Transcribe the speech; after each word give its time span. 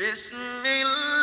بسم 0.00 0.36
الله 0.66 1.13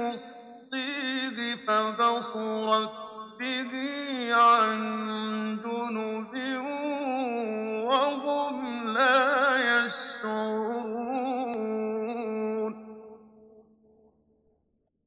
الصيد 0.00 1.56
فبصرت 1.66 2.90
به 3.38 3.72
عن 4.34 4.78
جنب 5.64 6.34
وهم 7.88 8.88
لا 8.88 9.84
يشعرون. 9.86 11.18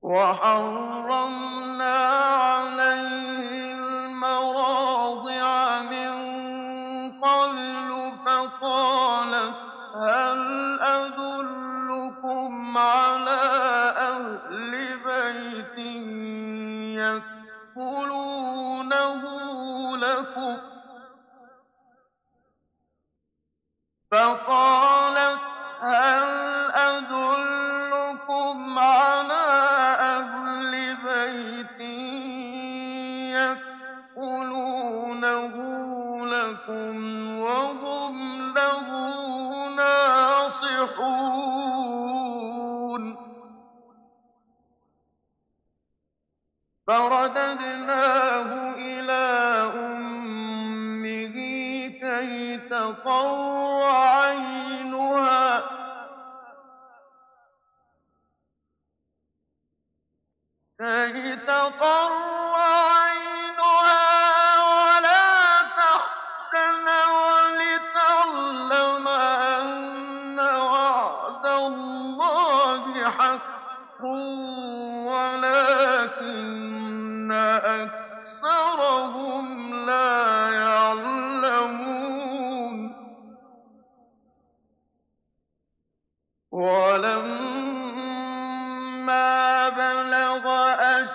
وحرم 0.01 1.10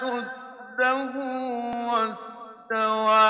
وصده 0.02 1.04
واستوى 1.92 3.28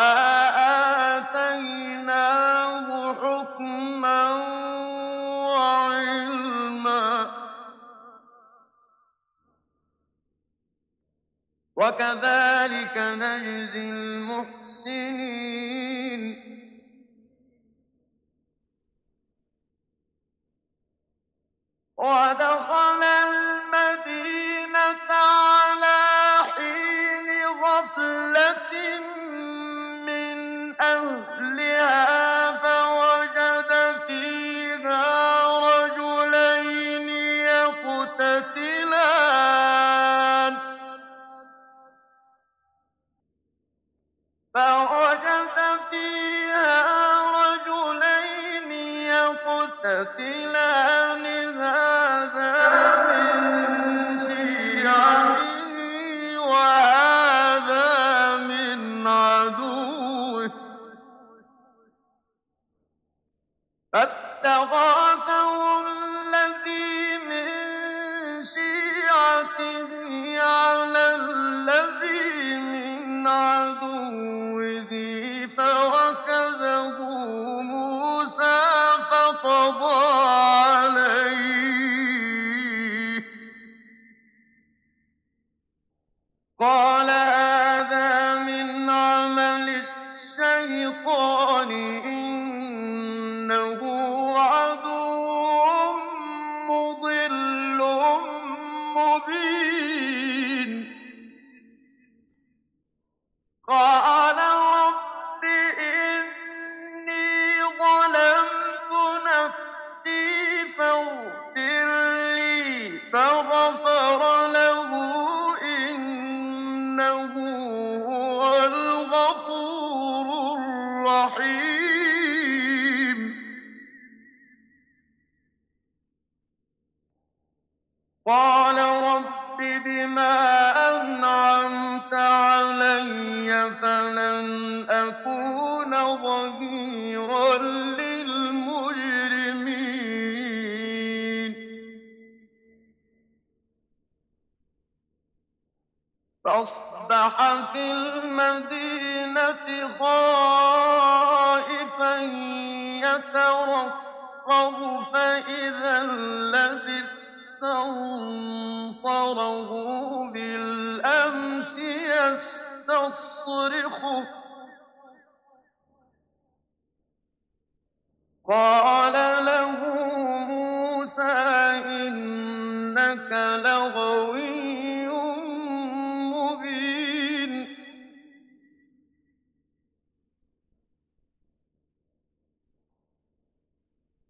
آتيناه 1.18 2.86
حكما 3.14 4.22
وعلما. 5.46 7.06
وكذلك 11.76 12.96
نجزي 12.96 13.90
المحسنين. 13.90 15.26
ودخل 21.98 22.75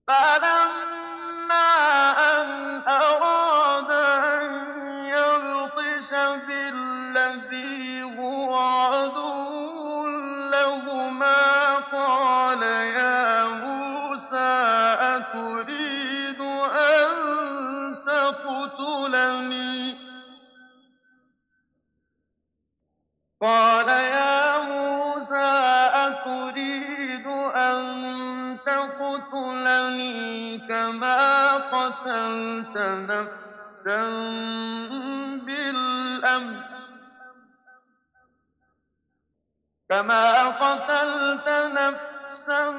But 0.07 0.46
قتلت 32.27 32.77
نفسا 33.11 34.03
بالأمس. 35.47 36.73
كما 39.91 40.49
قتلت 40.49 41.49
نفسا 41.49 42.71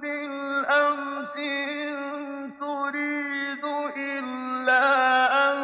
بالأمس 0.00 1.36
إن 1.36 2.52
تريد 2.60 3.64
إلا 3.96 4.84
أن 5.50 5.58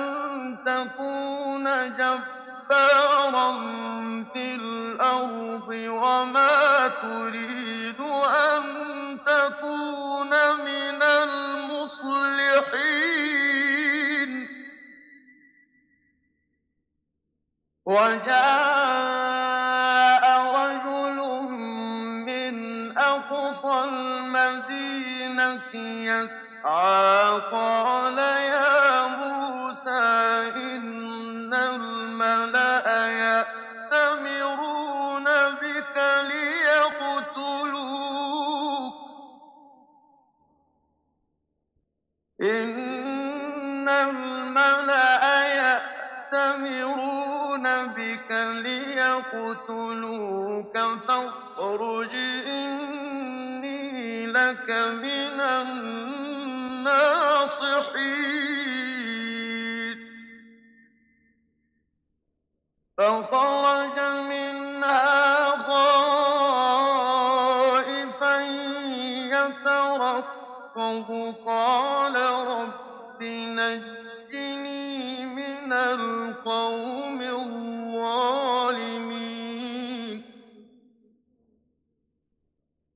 تكون 0.66 1.64
جبارا 1.96 3.50
في 4.34 4.54
الأرض 4.54 5.68
وما 5.68 6.88
تريد 6.88 8.00
أن 8.50 8.64
تكون 9.26 10.13
وجاء 17.94 19.44
رجل 20.56 21.18
من 22.26 22.54
أقصى 22.98 23.84
المدينة 23.84 25.74
يسعى 25.74 27.40
قال 27.52 28.18
يا 28.18 29.06
موسى 29.06 30.02
إن 30.56 31.54
يأتمرون 33.94 35.24
بك 35.62 35.96
ليقتلوك. 36.28 37.34
إن 42.42 43.88
الملأ 43.88 45.03
ليقتلوك 49.34 50.78
فاخرج 50.78 52.14
إني 52.46 54.26
لك 54.26 54.70
من 54.70 55.40
الناصحين. 55.40 56.94
فخرج 62.98 63.98
منها 64.30 65.50
خائفا 65.56 66.74
يترقب 69.34 70.76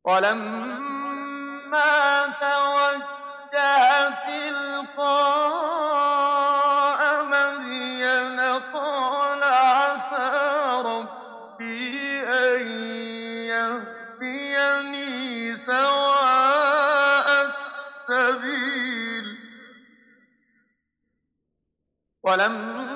ولما 0.09 1.93
توجه 2.41 4.09
تلقاء 4.09 5.81
مدين 7.25 8.41
قال 8.73 9.43
عسى 9.43 10.31
ربي 10.85 12.25
أن 12.25 12.67
يهديني 13.53 15.57
سواء 15.57 17.29
السبيل. 17.47 19.27
ولما 22.23 22.88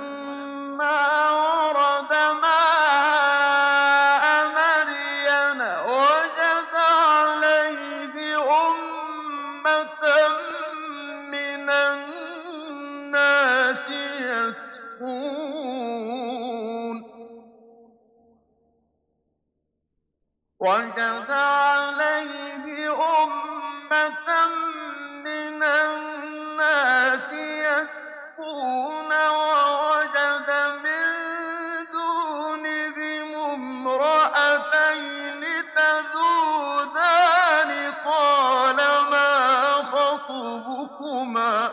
خطبكما 40.93 41.69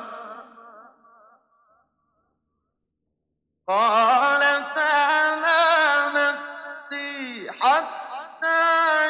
قالتا 3.68 5.36
لا 5.36 6.10
نسقي 6.10 7.52
حتى 7.52 8.62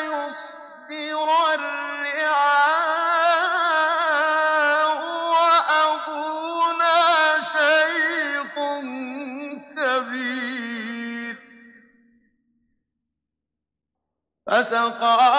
يصدر 0.06 1.30
الرعاء 1.54 2.60
وأبونا 5.36 6.98
شيخ 7.39 8.54
كبير. 9.78 11.36
فسقى 14.48 15.38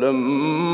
فلما 0.00 0.69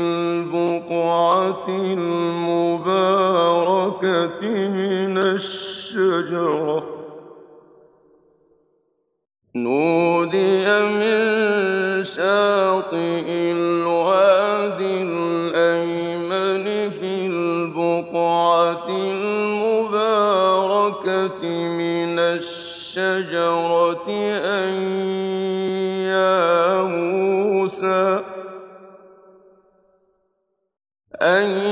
البقعة 0.00 1.68
المباركة 1.68 2.88
من 4.68 5.18
الشجرة. 5.18 6.96
نودي 9.56 10.66
من 10.80 11.16
شاطئ 12.04 13.28
الوادي 13.52 15.02
الأيمن 15.02 16.90
في 16.90 17.26
البقعة 17.26 18.88
المباركة 18.88 19.98
من 21.68 22.18
الشجرة 22.18 24.06
أن 24.44 24.74
يا 26.06 26.82
موسى 26.82 28.15
أن 31.26 31.65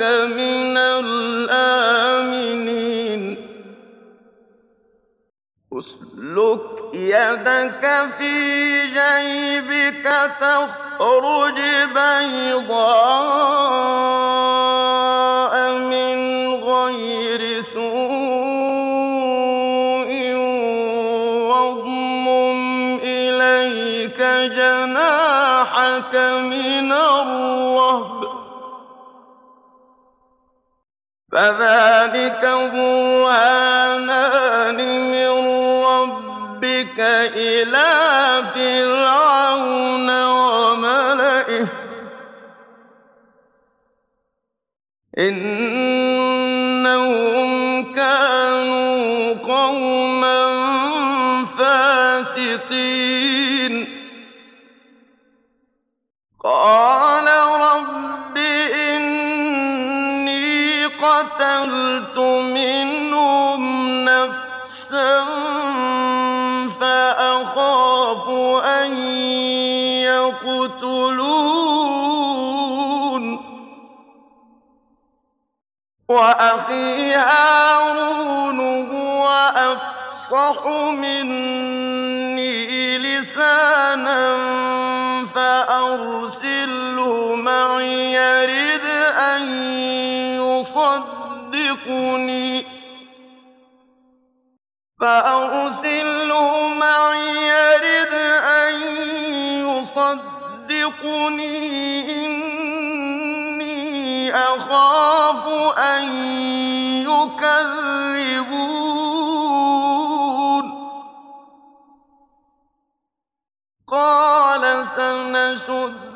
إنك 0.00 0.32
من 0.32 0.76
الآمنين. 1.56 2.00
أسلك 5.78 6.60
يدك 6.94 8.08
في 8.18 8.34
جيبك 8.86 10.04
تخرج 10.40 11.60
بيضاء. 11.94 12.80
فذلك 31.32 32.42
برهانان 32.74 33.98
من 35.10 35.30
ربك 35.84 37.00
إلى 37.36 37.88
فرعون 38.54 40.08
وملئه. 40.24 41.66
يقولون 72.10 73.24
وأخي 76.08 77.14
هارون 77.14 78.60
هو 78.90 79.28
أفصح 79.56 80.66
مني 80.92 82.98
لسانا 82.98 84.36
فأرسله 85.34 87.34
معي 87.34 88.12
يرد 88.12 88.84
أن 89.18 89.42
يصدقني 91.40 92.66
فأرسله 95.00 96.68
معي 96.68 97.69
إني 102.24 103.70
أخاف 104.34 105.48
أن 105.78 106.08
يكذبون 107.02 108.50
قال 113.88 114.86
سنشد 114.96 116.10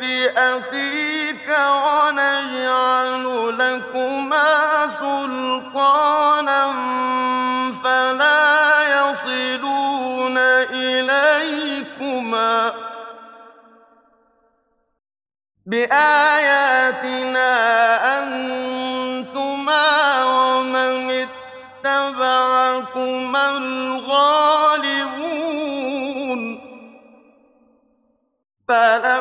بأخيك 0.00 1.48
ونجعل 1.48 3.24
لكما 3.58 4.88
سلطانا 4.88 6.62
فلا 7.84 8.47
بآياتنا 15.68 17.50
أنتما 18.18 19.84
ومن 20.24 21.26
اتبعكما 21.84 23.44
الغالبون. 23.56 24.48
فلما 28.68 29.17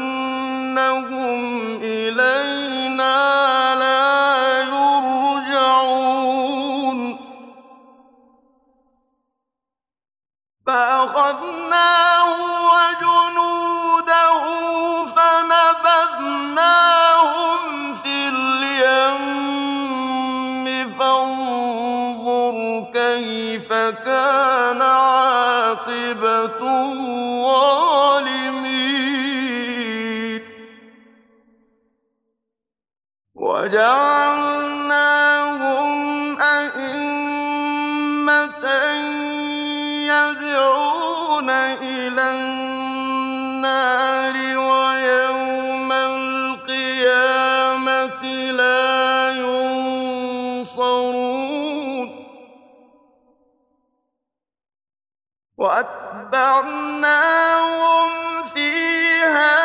واتبعناهم 56.38 58.10
فيها 58.54 59.57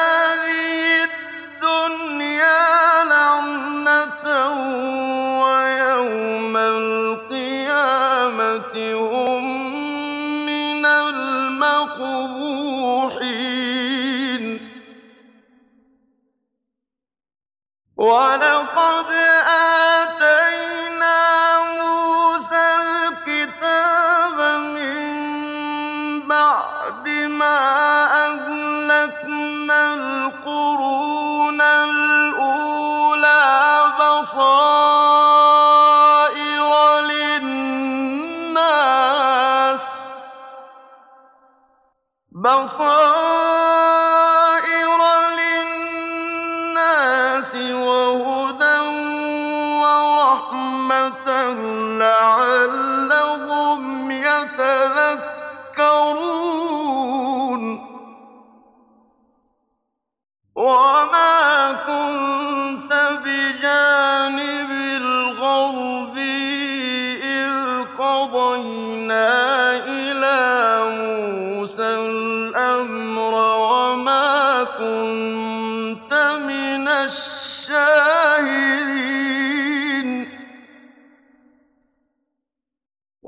وصالح 42.63 43.22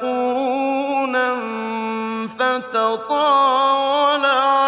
قرونا 0.00 1.28
فتطاول 2.38 4.24
عليهم 4.24 4.67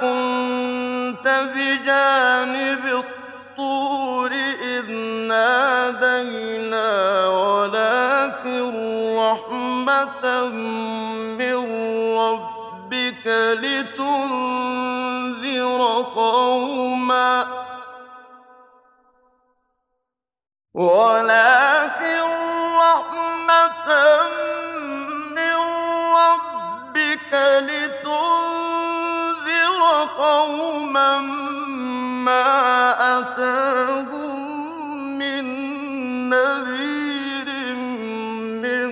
كنت 0.00 1.26
بجانب 1.54 2.84
الطور 2.86 4.32
إذ 4.62 4.90
نادينا 5.28 6.90
ولكن 7.28 8.72
رحمة 9.18 10.24
من 11.38 11.56
ربك 12.18 13.26
لتنذر 13.62 14.42
قوما. 16.14 17.46
ولكن 20.74 21.57
من 35.18 35.44
نذير 36.30 37.48
من 38.64 38.90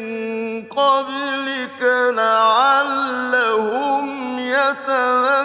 قبلك 0.68 1.80
لعلهم 2.14 4.04
يتذكرون. 4.38 5.36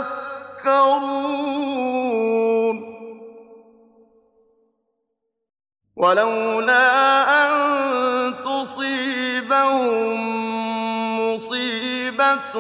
ولولا 5.96 6.88
أن 7.46 7.54
تصيبهم 8.46 10.20
مصيبة 11.20 12.54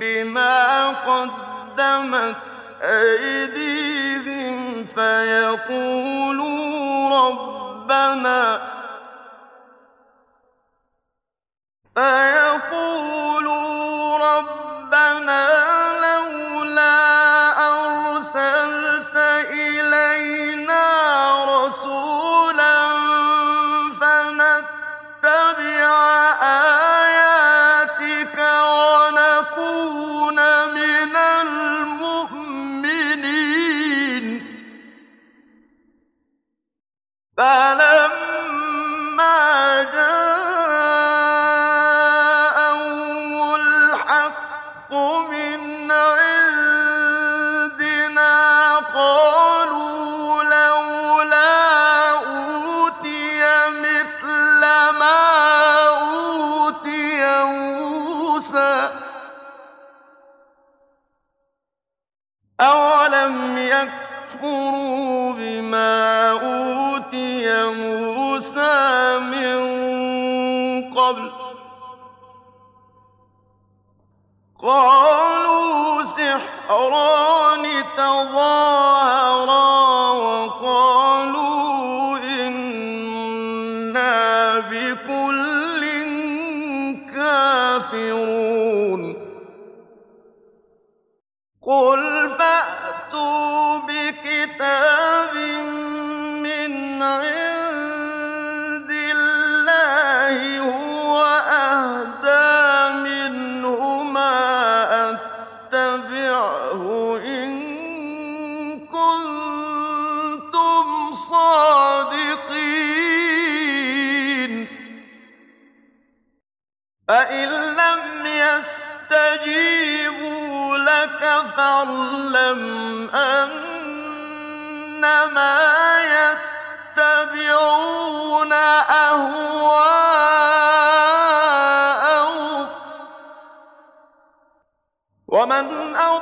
بما 0.00 0.88
قدمت 0.88 2.36
أيديهم 2.82 3.95
فيقولوا 4.96 6.56
ربنا 7.20 8.60
فيقولوا 12.86 14.18
ربنا 14.18 15.65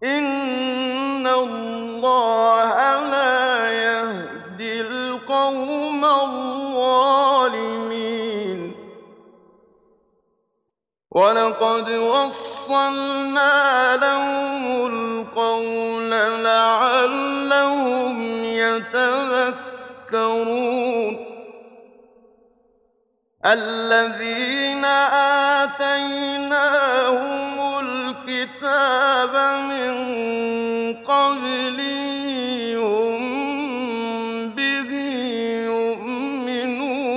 إن 0.05 1.27
الله 1.27 3.01
لا 3.01 3.73
يهدي 3.73 4.81
القوم 4.81 6.05
الظالمين. 6.05 6.73
ولقد 11.11 11.89
وصلنا 12.63 13.97
لهم 13.97 14.87
القول 14.87 16.11
لعلهم 16.45 18.45
يتذكرون 18.45 19.53
الذين 23.47 24.85
آتيناهم 25.65 26.99
الكتاب 27.79 29.35
من 29.71 29.95
قبله 31.05 32.77
هم 32.79 33.23
به 34.49 34.91
يؤمنون 35.67 37.13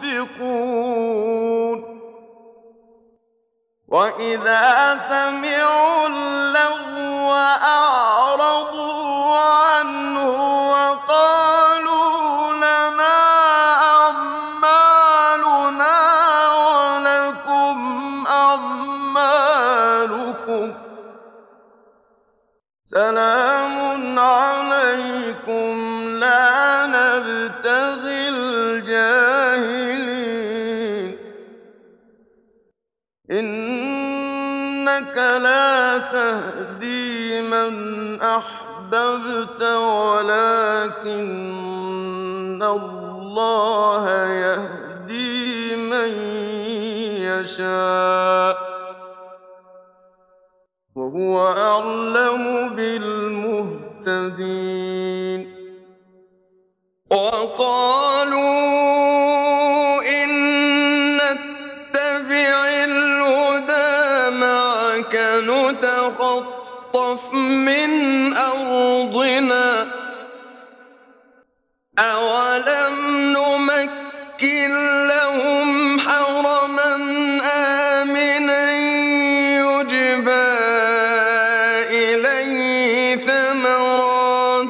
ينفقون. 0.00 0.42
وإذا 3.88 4.98
سمعوا 4.98 6.06
اللغو 6.06 7.32
أعرضوا 7.64 8.91
إنك 35.02 35.16
لا 35.16 35.98
تهدي 35.98 37.42
من 37.42 38.22
أحببت 38.22 39.62
ولكن 39.62 41.02
الله 42.62 44.26
يهدي 44.26 45.76
من 45.76 46.08
يشاء. 47.18 48.56
وهو 50.96 51.48
أعلم 51.48 52.68
بالمهتدين. 52.76 53.82
وقالوا 57.10 58.81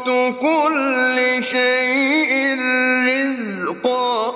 ثمرات 0.05 0.35
كل 0.41 1.43
شيء 1.43 2.59
رزقا. 3.09 4.35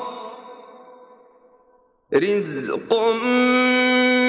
رزقا 2.14 3.12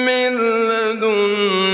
من 0.06 0.38
لدنا 0.38 1.67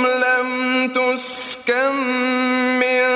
لم 0.06 0.48
تسكن 0.94 1.94
من 2.80 3.06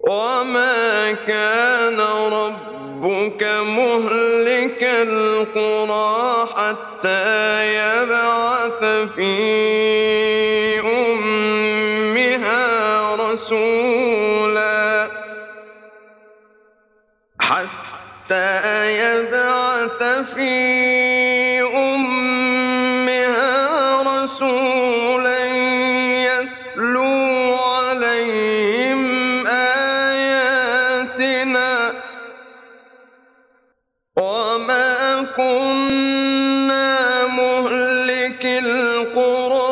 وما 0.00 1.12
كان 1.12 2.00
ربك 2.00 3.42
مهلك 3.42 4.82
القرى 4.82 6.19
يكفرون 39.20 39.69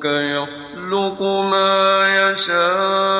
ربك 0.00 0.06
يخلق 0.06 1.22
ما 1.22 2.32
يشاء 2.32 3.19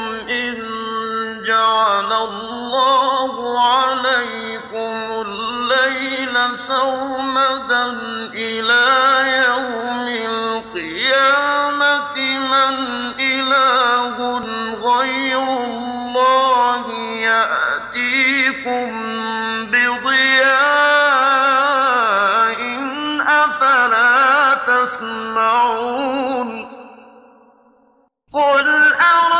سرمدا 6.53 7.85
إلى 8.33 8.85
يوم 9.47 10.07
القيامة 10.29 12.17
من 12.37 12.75
إله 13.19 14.39
غير 14.83 15.39
الله 15.39 16.85
يأتيكم 17.19 18.91
بضياء 19.71 20.51
أفلا 23.27 24.57
تسمعون 24.67 26.49
قل 28.33 28.67
أعلم 28.93 29.30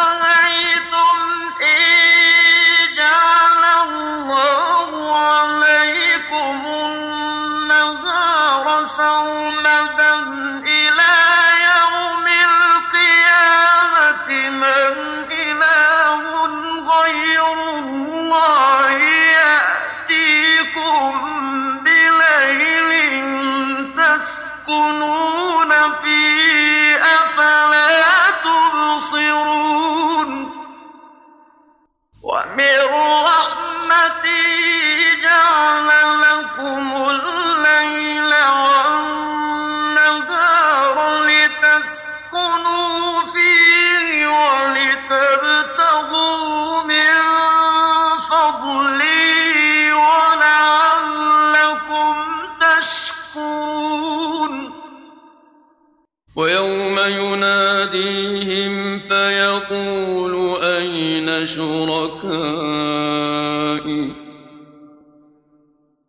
يناديهم 57.96 59.00
فيقول 59.00 60.64
أين 60.64 61.46
شركائي 61.46 62.52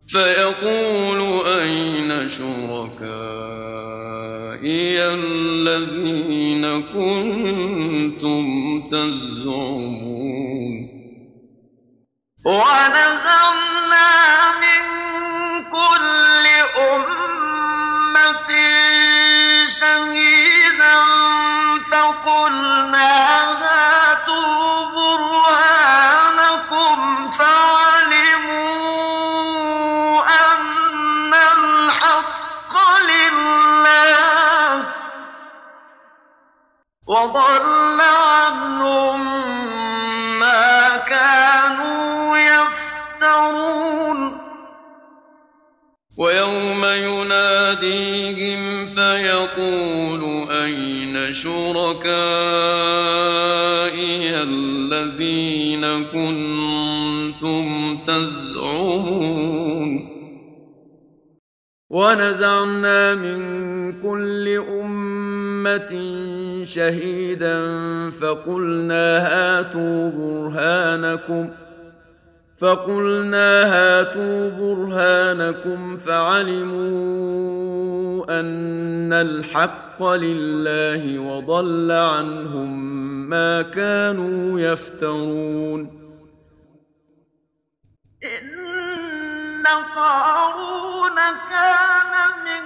فيقول 0.07 1.47
أين 1.47 2.29
شركائي 2.29 3.03
الذين 5.13 6.81
كنتم 6.81 8.43
تزعمون 8.91 10.23
ونزعنا 12.45 14.09
من 14.61 14.72
فيقول 49.45 50.51
أين 50.51 51.33
شركائي 51.33 52.03
الذين 54.43 55.85
كنتم 56.13 57.97
تزعمون؟ 58.07 59.99
ونزعنا 61.89 63.15
من 63.15 63.41
كل 64.01 64.47
أمة 64.81 65.91
شهيدا 66.63 67.59
فقلنا 68.09 69.17
هاتوا 69.17 70.09
برهانكم 70.09 71.49
فقلنا 72.63 73.63
هاتوا 73.63 74.49
برهانكم 74.49 75.97
فعلموا 75.97 76.79
أن 78.39 79.13
الحق 79.13 80.03
لله 80.03 81.19
وضل 81.19 81.91
عنهم 81.91 82.69
ما 83.29 83.61
كانوا 83.61 84.59
يفترون. 84.59 85.79
إن 88.23 89.65
قارون 89.95 91.15
كان 91.51 92.13
من 92.47 92.63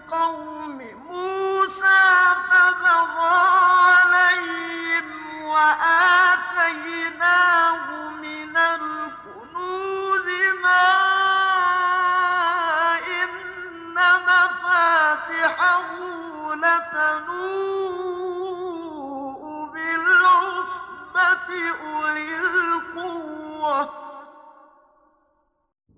قوم 0.00 0.78
موسى 1.08 2.02
فبغى 2.50 3.40
عليهم 3.88 5.06
وآتيناه 5.44 6.82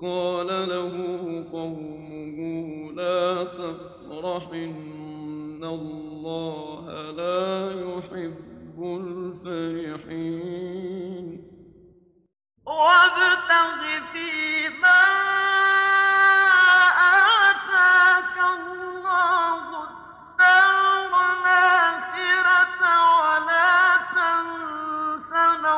قال 0.02 0.46
له 0.46 0.92
قومه 1.52 2.38
لا 2.92 3.44
تفرح 3.44 4.48
إن 4.52 5.64
الله 5.64 7.10
لا 7.10 7.70
يحب 7.70 8.78
الفرحين. 9.44 10.34
وابتغ 12.66 13.82
فيما 14.12 15.24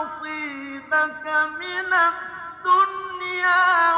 نصيبك 0.06 1.26
من 1.58 1.92
الدنيا 2.10 3.95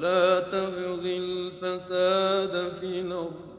ولا 0.00 0.40
تبغ 0.40 1.02
الفساد 1.04 2.76
في 2.76 3.00
الأرض. 3.00 3.50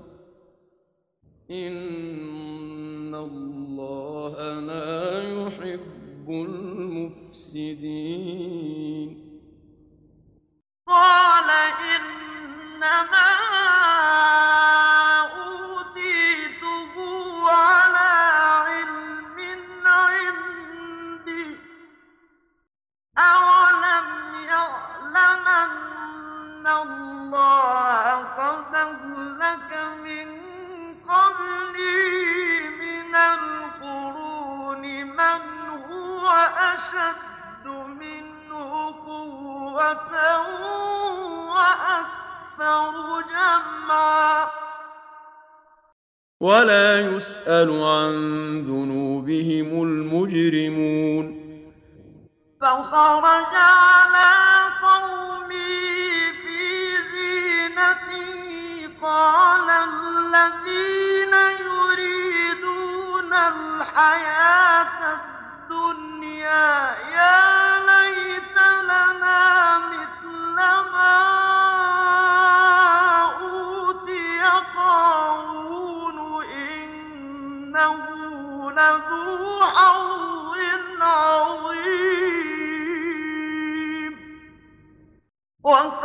إن 1.51 3.15
الله 3.15 4.59
لا 4.59 5.23
يحب 5.23 6.29
المفسدين. 6.29 7.81
قال 10.87 11.60
ولا 46.51 46.99
يسأل 46.99 47.83
عن 47.83 48.13
ذنوبهم 48.61 49.83
المجرمون. 49.83 51.25
فخرج 52.61 53.55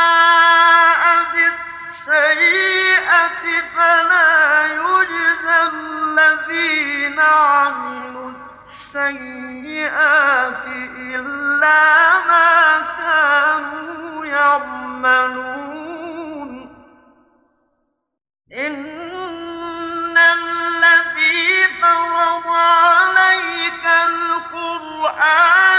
السيئات 10.21 10.66
إلا 11.16 12.18
ما 12.29 12.81
كانوا 12.99 14.27
يعملون 14.27 15.71
إن 18.66 20.16
الذي 20.18 21.66
فرض 21.83 22.47
عليك 22.47 23.87
القرآن 24.09 25.70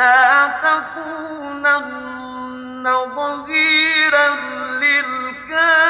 ولا 0.00 0.48
تكونن 0.64 1.74
ظهيرا 3.16 4.28
للكافرين. 4.84 5.80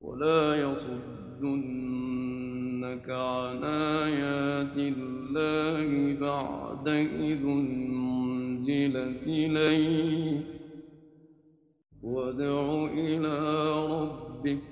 ولا 0.00 0.42
يصدنك 0.54 1.50
عن 3.10 3.64
آيات 3.64 4.76
الله 4.76 5.88
بعد 6.20 6.88
إذ 7.28 7.42
أنزلت 7.44 9.22
إليك. 9.26 10.46
وادع 12.02 12.84
إلى 12.94 13.38
ربك 13.86 14.62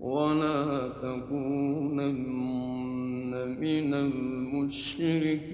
ولا 0.00 0.88
تكونن 0.88 2.55
من 3.60 3.94
المشركين. 3.94 5.46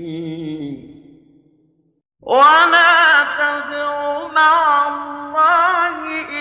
ولا 2.20 3.24
تدع 3.38 4.28
مع 4.34 4.88
الله 4.88 5.96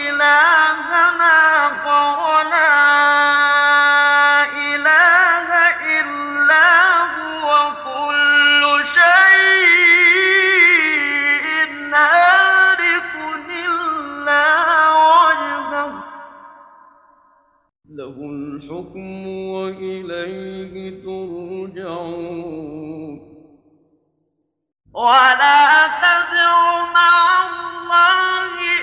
إلها 0.09 0.71
آخر 1.21 1.81
ولا 25.01 25.87
تدع 25.87 26.85
مع 26.93 27.41
الله 27.41 28.80